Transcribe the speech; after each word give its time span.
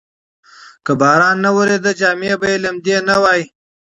که 0.85 0.91
باران 1.01 1.37
نه 1.45 1.51
وریده، 1.55 1.91
جامې 1.99 2.33
به 2.39 2.47
یې 2.51 2.57
لمدې 2.63 2.97
نه 3.09 3.15
وای. 3.21 3.41